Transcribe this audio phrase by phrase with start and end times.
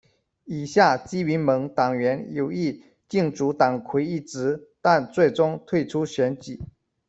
[0.45, 6.59] 以下基民盟党员有意竞逐党魁一职，但最终退出选举。